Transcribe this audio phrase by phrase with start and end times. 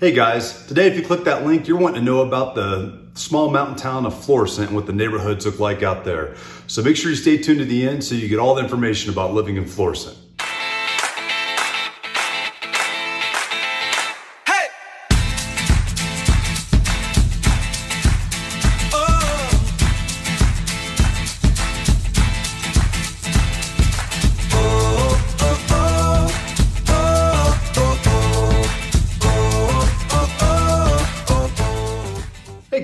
[0.00, 3.50] Hey guys, today if you click that link, you're wanting to know about the small
[3.50, 6.36] mountain town of Florissant and what the neighborhoods look like out there.
[6.68, 9.10] So make sure you stay tuned to the end so you get all the information
[9.10, 10.16] about living in Florissant.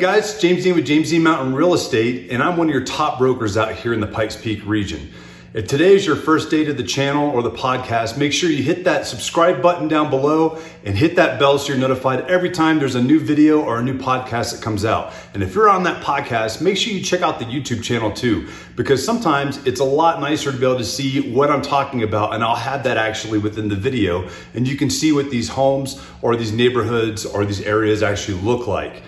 [0.05, 3.17] Guys, James Dean with James Dean Mountain Real Estate, and I'm one of your top
[3.17, 5.11] brokers out here in the Pikes Peak region.
[5.55, 8.63] If today is your first day to the channel or the podcast, make sure you
[8.63, 12.79] hit that subscribe button down below and hit that bell so you're notified every time
[12.79, 15.11] there's a new video or a new podcast that comes out.
[15.33, 18.47] And if you're on that podcast, make sure you check out the YouTube channel too,
[18.77, 22.35] because sometimes it's a lot nicer to be able to see what I'm talking about,
[22.35, 25.99] and I'll have that actually within the video, and you can see what these homes
[26.21, 29.03] or these neighborhoods or these areas actually look like.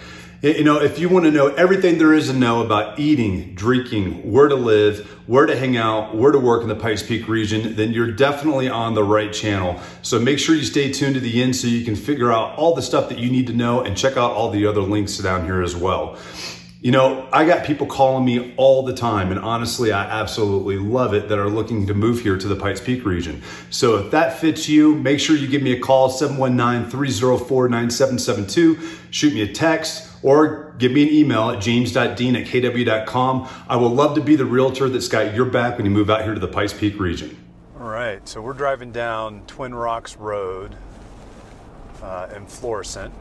[0.46, 4.30] You know, if you want to know everything there is to know about eating, drinking,
[4.30, 7.74] where to live, where to hang out, where to work in the Pikes Peak region,
[7.74, 9.80] then you're definitely on the right channel.
[10.02, 12.76] So make sure you stay tuned to the end so you can figure out all
[12.76, 15.44] the stuff that you need to know and check out all the other links down
[15.46, 16.16] here as well.
[16.86, 21.14] You know, I got people calling me all the time, and honestly, I absolutely love
[21.14, 23.42] it that are looking to move here to the Pikes Peak region.
[23.70, 28.78] So if that fits you, make sure you give me a call 719 304 9772.
[29.10, 33.48] Shoot me a text or give me an email at james.dean at kw.com.
[33.68, 36.22] I will love to be the realtor that's got your back when you move out
[36.22, 37.36] here to the Pikes Peak region.
[37.80, 40.76] All right, so we're driving down Twin Rocks Road
[42.00, 43.12] uh, in Florissant.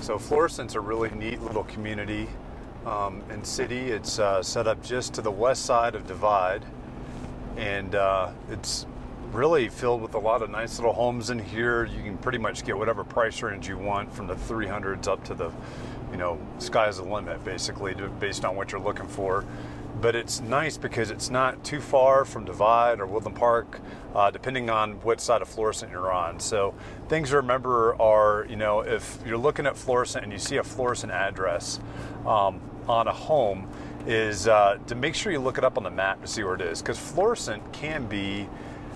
[0.00, 2.28] So Florissant's a really neat little community
[2.86, 3.90] um, and city.
[3.90, 6.64] It's uh, set up just to the west side of Divide,
[7.56, 8.86] and uh, it's
[9.32, 11.84] really filled with a lot of nice little homes in here.
[11.84, 15.34] You can pretty much get whatever price range you want from the 300s up to
[15.34, 15.50] the,
[16.12, 19.44] you know, sky's the limit basically, based on what you're looking for.
[20.00, 23.80] But it's nice because it's not too far from Divide or Woodland Park,
[24.14, 26.40] uh, depending on what side of Florissant you're on.
[26.40, 26.74] So
[27.08, 30.64] things to remember are, you know, if you're looking at Florissant and you see a
[30.64, 31.80] Florissant address
[32.26, 33.68] um, on a home,
[34.06, 36.54] is uh, to make sure you look it up on the map to see where
[36.54, 38.48] it is, because Florissant can be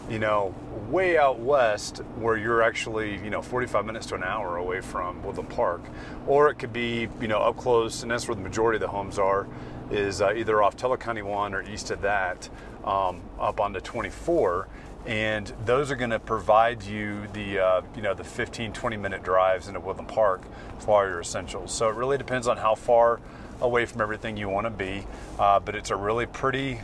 [0.09, 0.55] you know,
[0.89, 5.23] way out west where you're actually, you know, 45 minutes to an hour away from
[5.23, 5.83] Woodland Park.
[6.27, 8.89] Or it could be, you know, up close, and that's where the majority of the
[8.89, 9.47] homes are,
[9.91, 12.49] is uh, either off 1 or east of that,
[12.85, 14.69] um, up onto 24.
[15.07, 19.23] And those are going to provide you the, uh, you know, the 15, 20 minute
[19.23, 20.43] drives into Woodland Park
[20.79, 21.73] for all your essentials.
[21.73, 23.21] So it really depends on how far
[23.61, 25.07] away from everything you want to be.
[25.39, 26.81] Uh, but it's a really pretty,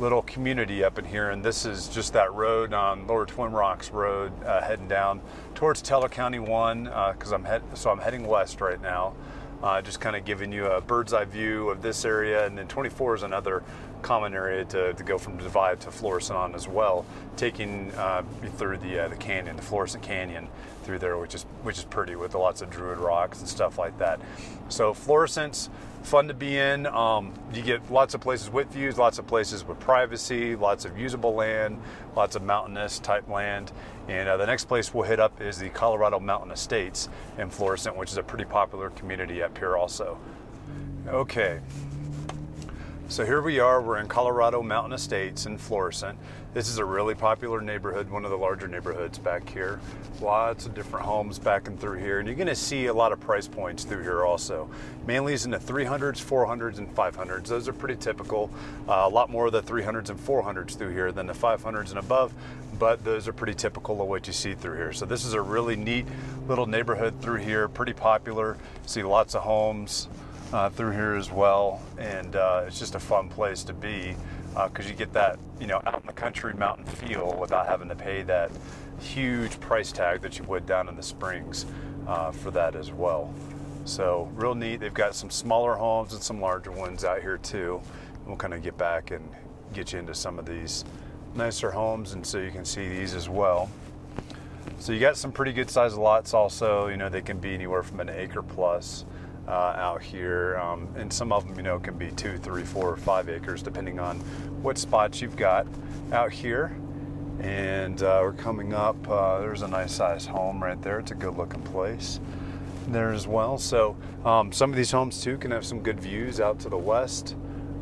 [0.00, 3.90] little community up in here, and this is just that road on Lower Twin Rocks
[3.90, 5.20] Road, uh, heading down
[5.54, 9.14] towards Teller County One, because uh, I'm head so I'm heading west right now.
[9.62, 12.68] Uh, just kind of giving you a bird's eye view of this area, and then
[12.68, 13.62] 24 is another
[14.02, 17.04] common area to, to go from Divide to Florissant on as well,
[17.36, 18.22] taking uh,
[18.56, 20.48] through the uh, the canyon, the Florissant Canyon
[20.84, 23.98] through there, which is which is pretty with lots of druid rocks and stuff like
[23.98, 24.20] that.
[24.68, 25.70] So Florissant's
[26.08, 26.86] fun to be in.
[26.86, 30.98] Um, you get lots of places with views, lots of places with privacy, lots of
[30.98, 31.78] usable land,
[32.16, 33.72] lots of mountainous type land.
[34.08, 37.94] And uh, the next place we'll hit up is the Colorado Mountain Estates in Florissant,
[37.94, 40.18] which is a pretty popular community up here also.
[41.08, 41.60] Okay,
[43.08, 46.18] so here we are, we're in Colorado Mountain Estates in Florissant.
[46.52, 49.80] This is a really popular neighborhood, one of the larger neighborhoods back here.
[50.20, 53.18] Lots of different homes back and through here, and you're gonna see a lot of
[53.18, 54.68] price points through here also.
[55.06, 57.46] Mainly is in the 300s, 400s, and 500s.
[57.46, 58.50] Those are pretty typical.
[58.86, 61.98] Uh, a lot more of the 300s and 400s through here than the 500s and
[61.98, 62.34] above,
[62.78, 64.92] but those are pretty typical of what you see through here.
[64.92, 66.04] So this is a really neat
[66.46, 68.58] little neighborhood through here, pretty popular.
[68.84, 70.08] See lots of homes
[70.52, 74.16] uh, through here as well, and uh, it's just a fun place to be
[74.66, 77.88] because uh, you get that you know out in the country mountain feel without having
[77.88, 78.50] to pay that
[79.00, 81.66] huge price tag that you would down in the springs
[82.06, 83.32] uh, for that as well.
[83.84, 84.80] So real neat.
[84.80, 87.80] They've got some smaller homes and some larger ones out here too.
[88.26, 89.26] We'll kind of get back and
[89.72, 90.84] get you into some of these
[91.34, 93.70] nicer homes, and so you can see these as well.
[94.78, 96.88] So you got some pretty good sized lots also.
[96.88, 99.04] You know they can be anywhere from an acre plus
[99.48, 102.90] uh, out here, um, and some of them, you know, can be two, three, four,
[102.90, 104.18] or five acres, depending on
[104.62, 105.66] what spots you've got
[106.12, 106.76] out here.
[107.40, 109.08] And uh, we're coming up.
[109.08, 110.98] Uh, there's a nice sized home right there.
[110.98, 112.20] It's a good looking place
[112.88, 113.56] there as well.
[113.58, 116.76] So um, some of these homes too can have some good views out to the
[116.76, 117.36] west.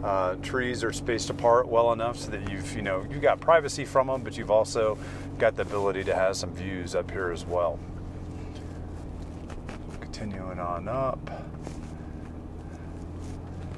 [0.05, 3.85] Uh, trees are spaced apart well enough so that you've you know you've got privacy
[3.85, 4.99] from them, but you've also
[5.39, 7.79] got the ability to have some views up here as well.
[10.17, 11.31] Continuing on up.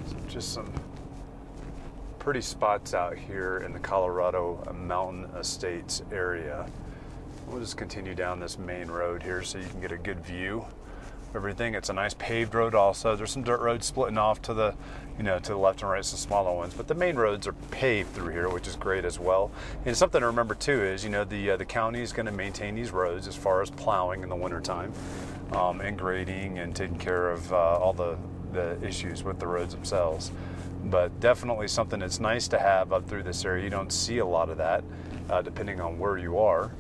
[0.07, 0.73] So just some
[2.21, 6.65] pretty spots out here in the Colorado Mountain Estates area.
[7.49, 10.65] We'll just continue down this main road here so you can get a good view
[11.29, 11.75] of everything.
[11.75, 13.17] It's a nice paved road also.
[13.17, 14.77] There's some dirt roads splitting off to the,
[15.17, 17.55] you know, to the left and right, some smaller ones, but the main roads are
[17.73, 19.51] paved through here, which is great as well.
[19.85, 22.33] And something to remember too is, you know, the uh, the county is going to
[22.33, 24.93] maintain these roads as far as plowing in the wintertime
[25.53, 28.17] um, and grading and taking care of uh, all the
[28.53, 30.33] the issues with the roads themselves
[30.85, 33.65] but definitely something that's nice to have up through this area.
[33.65, 34.85] You don't see a lot of that,
[35.29, 36.71] uh, depending on where you are.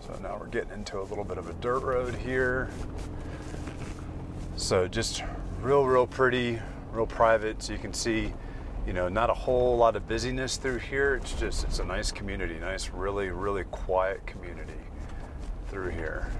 [0.00, 2.70] So now we're getting into a little bit of a dirt road here.
[4.56, 5.22] So just
[5.60, 6.60] real, real pretty,
[6.92, 7.62] real private.
[7.62, 8.32] So you can see,
[8.86, 11.16] you know, not a whole lot of busyness through here.
[11.16, 14.72] It's just, it's a nice community, nice, really, really quiet community
[15.68, 16.30] through here.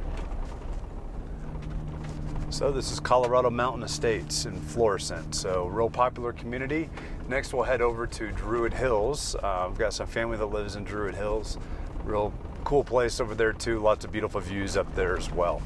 [2.51, 5.35] So this is Colorado Mountain Estates in Florissant.
[5.35, 6.89] So real popular community.
[7.29, 9.35] Next we'll head over to Druid Hills.
[9.35, 11.59] Uh, we've got some family that lives in Druid Hills.
[12.05, 12.33] Real
[12.63, 13.81] cool place over there too.
[13.81, 15.61] Lots of beautiful views up there as well.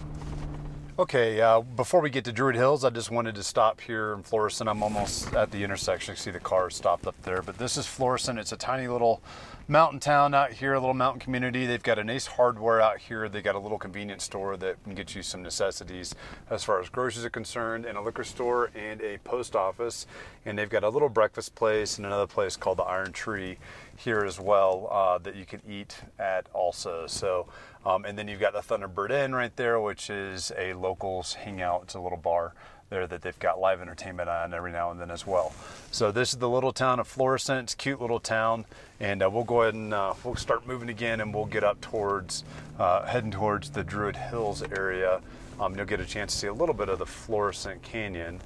[1.00, 4.23] Okay, uh, before we get to Druid Hills, I just wanted to stop here in
[4.23, 4.69] Florissant.
[4.69, 6.12] I'm almost at the intersection.
[6.12, 8.38] You see the car stopped up there, but this is Florissant.
[8.38, 9.23] It's a tiny little
[9.67, 11.64] mountain town out here, a little mountain community.
[11.64, 13.31] They've got a nice Hardware out here.
[13.31, 16.14] They got a little convenience store that can get you some necessities
[16.50, 20.06] as far as groceries are concerned, and a liquor store and a post office.
[20.44, 23.56] And they've got a little breakfast place and another place called the Iron Tree
[23.97, 27.06] here as well uh, that you can eat at also.
[27.06, 27.47] So,
[27.85, 31.82] um, and then you've got the Thunderbird Inn right there, which is a locals hangout.
[31.85, 32.55] It's a little bar
[32.91, 35.53] there that they've got live entertainment on every now and then as well.
[35.93, 37.75] So this is the little town of Florissant.
[37.79, 38.67] Cute little town,
[38.99, 41.81] and uh, we'll go ahead and uh, we'll start moving again, and we'll get up
[41.81, 42.44] towards
[42.79, 45.21] uh, heading towards the Druid Hills area.
[45.61, 48.41] Um, you'll get a chance to see a little bit of the Florissant Canyon.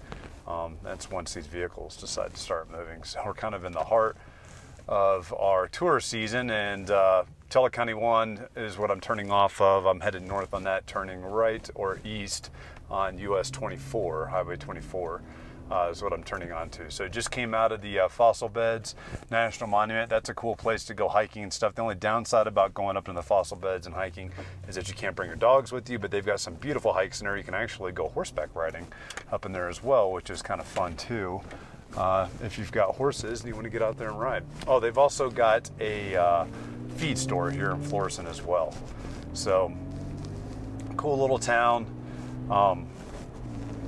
[0.47, 3.03] Um, that's once these vehicles decide to start moving.
[3.03, 4.17] So we're kind of in the heart
[4.87, 6.91] of our tour season, and
[7.57, 9.87] uh, County 1 is what I'm turning off of.
[9.87, 12.51] I'm headed north on that, turning right or east
[12.91, 15.23] on US 24, Highway 24.
[15.71, 16.91] Uh, is what I'm turning on to.
[16.91, 18.95] So just came out of the uh, Fossil Beds
[19.31, 20.11] National Monument.
[20.11, 21.75] That's a cool place to go hiking and stuff.
[21.75, 24.31] The only downside about going up in the fossil beds and hiking
[24.69, 27.21] is that you can't bring your dogs with you, but they've got some beautiful hikes
[27.21, 27.39] in there.
[27.39, 28.87] You can actually go horseback riding
[29.33, 31.41] up in there as well, which is kind of fun too.
[31.97, 34.43] Uh, if you've got horses and you want to get out there and ride.
[34.67, 36.45] Oh, they've also got a uh,
[36.97, 38.75] feed store here in Florissant as well.
[39.33, 39.73] So,
[40.97, 41.87] cool little town.
[42.51, 42.87] Um,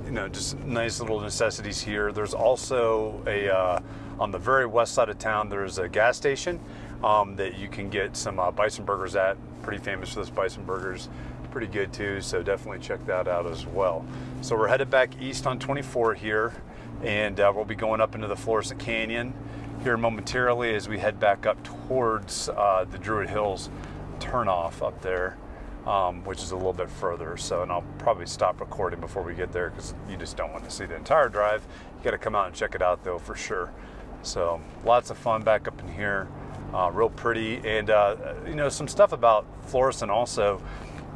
[0.05, 2.11] you know, just nice little necessities here.
[2.11, 3.79] There's also a uh,
[4.19, 5.49] on the very west side of town.
[5.49, 6.59] There's a gas station
[7.03, 9.37] um, that you can get some uh, bison burgers at.
[9.61, 11.09] Pretty famous for those bison burgers.
[11.51, 12.21] Pretty good too.
[12.21, 14.05] So definitely check that out as well.
[14.41, 16.53] So we're headed back east on 24 here,
[17.03, 19.33] and uh, we'll be going up into the Florissant Canyon
[19.87, 23.69] here momentarily as we head back up towards uh, the Druid Hills
[24.19, 25.37] turnoff up there
[25.87, 27.37] um, which is a little bit further.
[27.37, 30.65] So, and I'll probably stop recording before we get there because you just don't want
[30.65, 31.65] to see the entire drive.
[31.97, 33.71] You got to come out and check it out though for sure.
[34.23, 36.27] So, lots of fun back up in here.
[36.73, 40.61] Uh, real pretty, and uh, you know some stuff about Florissant also.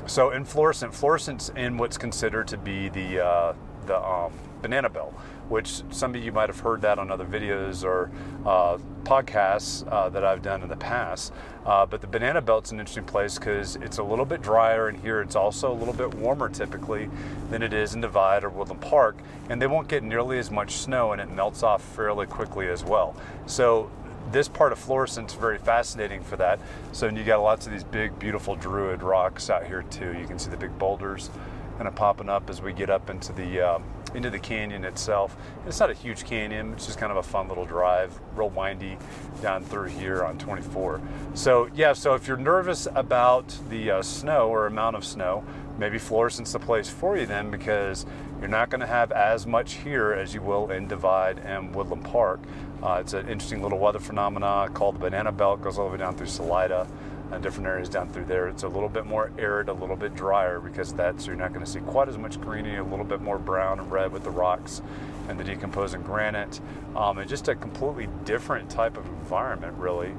[0.05, 3.53] So in Florissant, Florissant's in what's considered to be the uh,
[3.85, 5.13] the um, banana belt
[5.51, 8.09] which some of you might have heard that on other videos or
[8.45, 11.33] uh, podcasts uh, that I've done in the past.
[11.65, 14.97] Uh, but the Banana Belt's an interesting place because it's a little bit drier, and
[14.97, 17.09] here it's also a little bit warmer typically
[17.49, 19.17] than it is in Divide or Woodland Park,
[19.49, 22.83] and they won't get nearly as much snow, and it melts off fairly quickly as
[22.83, 23.13] well.
[23.45, 23.91] So
[24.31, 26.59] this part of Florissant's very fascinating for that.
[26.93, 30.17] So you got lots of these big, beautiful druid rocks out here too.
[30.17, 31.29] You can see the big boulders
[31.77, 35.35] kind of popping up as we get up into the um, into the canyon itself.
[35.65, 38.97] It's not a huge canyon, it's just kind of a fun little drive, real windy
[39.41, 41.01] down through here on 24.
[41.33, 45.43] So, yeah, so if you're nervous about the uh, snow or amount of snow,
[45.77, 48.05] maybe Florissant's the place for you then because
[48.39, 52.03] you're not going to have as much here as you will in Divide and Woodland
[52.03, 52.39] Park.
[52.83, 55.97] Uh, it's an interesting little weather phenomena called the Banana Belt, goes all the way
[55.97, 56.87] down through Salida
[57.31, 58.47] and different areas down through there.
[58.47, 61.65] It's a little bit more arid, a little bit drier because that's you're not going
[61.65, 64.29] to see quite as much greenery, a little bit more brown and red with the
[64.29, 64.81] rocks
[65.29, 66.59] and the decomposing granite,
[66.95, 70.13] um, and just a completely different type of environment, really,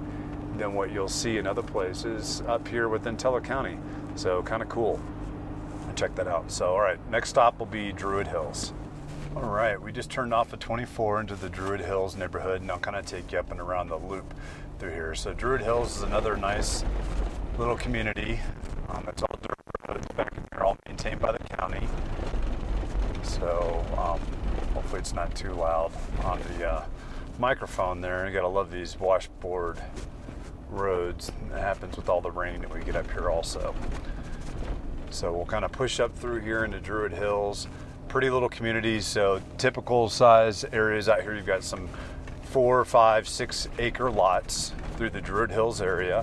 [0.56, 3.78] than what you'll see in other places up here within Teller County.
[4.14, 5.00] So kind of cool.
[5.96, 6.50] Check that out.
[6.50, 8.72] So all right, next stop will be Druid Hills.
[9.34, 12.78] All right, we just turned off at 24 into the Druid Hills neighborhood, and I'll
[12.78, 14.34] kind of take you up and around the loop
[14.78, 15.14] through here.
[15.14, 16.84] So Druid Hills is another nice
[17.56, 18.40] little community.
[18.90, 19.58] Um, it's all dirt
[19.88, 21.88] roads back in here, all maintained by the county.
[23.22, 24.20] So um,
[24.74, 25.92] hopefully it's not too loud
[26.24, 26.84] on the uh,
[27.38, 28.26] microphone there.
[28.26, 29.82] You gotta love these washboard
[30.68, 31.32] roads.
[31.54, 33.74] It happens with all the rain that we get up here also.
[35.08, 37.66] So we'll kind of push up through here into Druid Hills.
[38.12, 41.34] Pretty little communities, so typical size areas out here.
[41.34, 41.88] You've got some
[42.42, 46.22] four, five, six acre lots through the Druid Hills area.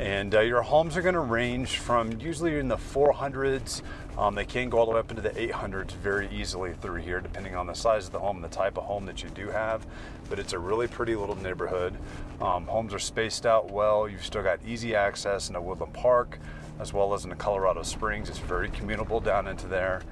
[0.00, 3.82] And uh, your homes are going to range from usually in the 400s.
[4.18, 7.20] Um, they can go all the way up into the 800s very easily through here,
[7.20, 9.46] depending on the size of the home and the type of home that you do
[9.48, 9.86] have.
[10.28, 11.94] But it's a really pretty little neighborhood.
[12.40, 14.08] Um, homes are spaced out well.
[14.08, 16.40] You've still got easy access in into Woodland Park,
[16.80, 18.28] as well as into Colorado Springs.
[18.28, 20.02] It's very commutable down into there.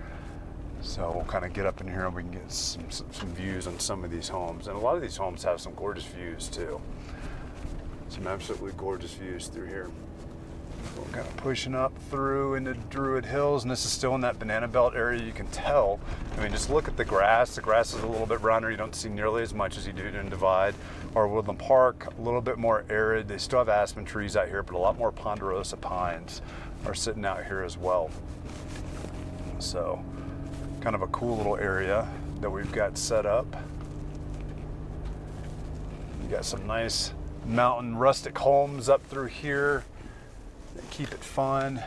[0.82, 3.34] So we'll kind of get up in here and we can get some, some, some,
[3.34, 4.68] views on some of these homes.
[4.68, 6.80] And a lot of these homes have some gorgeous views too.
[8.08, 9.90] Some absolutely gorgeous views through here.
[10.96, 14.38] We're kind of pushing up through into Druid Hills, and this is still in that
[14.38, 15.22] banana belt area.
[15.22, 15.98] You can tell.
[16.36, 17.54] I mean, just look at the grass.
[17.54, 18.70] The grass is a little bit browner.
[18.70, 20.74] You don't see nearly as much as you do in Divide
[21.14, 22.08] or Woodland Park.
[22.16, 23.28] A little bit more arid.
[23.28, 26.40] They still have aspen trees out here, but a lot more ponderosa pines
[26.86, 28.10] are sitting out here as well.
[29.58, 30.02] So
[30.86, 32.06] kind of a cool little area
[32.40, 33.44] that we've got set up.
[36.22, 37.12] You got some nice
[37.44, 39.82] mountain rustic homes up through here
[40.76, 41.82] that keep it fun.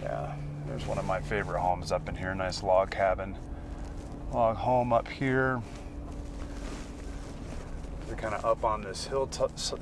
[0.00, 0.32] Yeah,
[0.68, 2.36] there's one of my favorite homes up in here.
[2.36, 3.36] Nice log cabin,
[4.32, 5.60] log home up here.
[8.06, 9.28] They're kind of up on this hill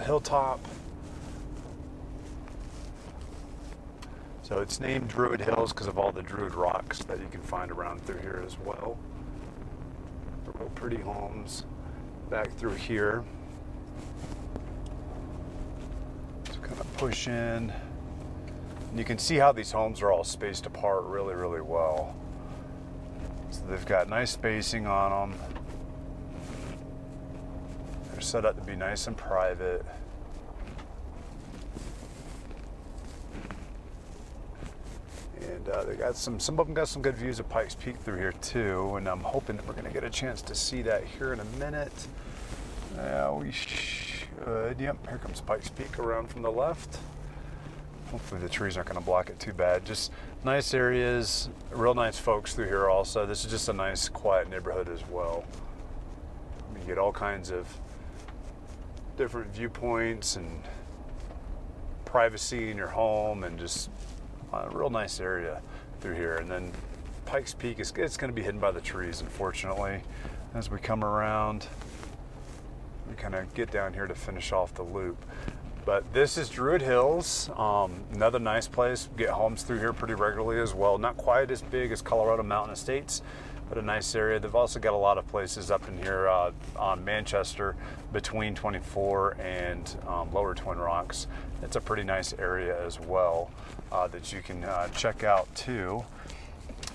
[0.03, 0.59] hilltop.
[4.43, 7.71] So it's named Druid Hills because of all the Druid rocks that you can find
[7.71, 8.99] around through here as well.
[10.45, 11.65] Real pretty homes
[12.29, 13.25] back through here.
[16.51, 17.73] So kind of push in.
[18.91, 22.15] And you can see how these homes are all spaced apart really, really well.
[23.51, 25.39] So they've got nice spacing on them.
[28.11, 29.87] They're set up to be nice and private.
[35.65, 36.41] And uh, they got some.
[36.41, 39.21] Some of them got some good views of Pikes Peak through here too, and I'm
[39.21, 42.07] hoping that we're going to get a chance to see that here in a minute.
[42.97, 44.81] Yeah, we should.
[44.81, 46.99] Yep, here comes Pikes Peak around from the left.
[48.11, 49.85] Hopefully the trees aren't going to block it too bad.
[49.85, 50.11] Just
[50.45, 53.25] nice areas, real nice folks through here also.
[53.25, 55.45] This is just a nice, quiet neighborhood as well.
[56.79, 57.69] You get all kinds of
[59.17, 60.63] different viewpoints and
[62.05, 63.89] privacy in your home and just
[64.53, 65.61] a real nice area
[66.01, 66.37] through here.
[66.37, 66.73] And then
[67.27, 70.03] Pikes Peak is it's going to be hidden by the trees, unfortunately.
[70.55, 71.67] As we come around,
[73.09, 75.17] we kind of get down here to finish off the loop.
[75.85, 79.09] But this is Druid Hills, um, another nice place.
[79.17, 80.97] Get homes through here pretty regularly as well.
[80.97, 83.23] Not quite as big as Colorado Mountain Estates,
[83.73, 84.39] but a nice area.
[84.39, 87.75] They've also got a lot of places up in here uh, on Manchester
[88.13, 91.27] between 24 and um, Lower Twin Rocks.
[91.63, 93.51] It's a pretty nice area as well
[93.91, 96.05] uh, that you can uh, check out too.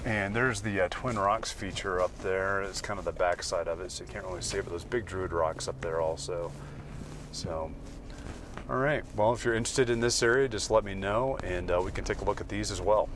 [0.06, 2.62] And there's the uh, Twin Rocks feature up there.
[2.62, 4.84] It's kind of the backside of it, so you can't really see it, but those
[4.84, 6.52] big Druid rocks up there also.
[7.32, 7.72] So,
[8.70, 9.04] all right.
[9.16, 12.04] Well, if you're interested in this area, just let me know, and uh, we can
[12.04, 13.10] take a look at these as well.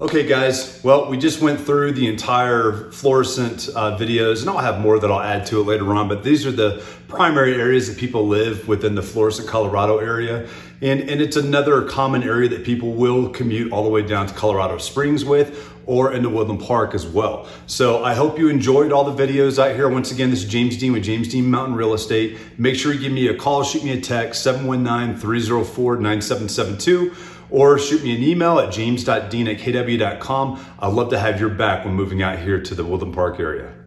[0.00, 0.80] Okay, guys.
[0.84, 5.10] Well, we just went through the entire Florissant uh, videos, and I'll have more that
[5.10, 6.06] I'll add to it later on.
[6.06, 10.48] But these are the primary areas that people live within the Florissant, Colorado area,
[10.80, 14.34] and and it's another common area that people will commute all the way down to
[14.34, 17.48] Colorado Springs with, or into Woodland Park as well.
[17.66, 19.88] So I hope you enjoyed all the videos out here.
[19.88, 22.38] Once again, this is James Dean with James Dean Mountain Real Estate.
[22.56, 27.16] Make sure you give me a call, shoot me a text, 719 304 9772
[27.50, 30.64] or shoot me an email at james.dean at kw.com.
[30.78, 33.77] I'd love to have your back when moving out here to the Woodland Park area.